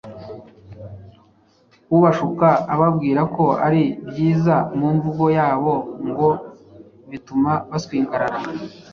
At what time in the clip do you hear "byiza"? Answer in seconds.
4.09-4.55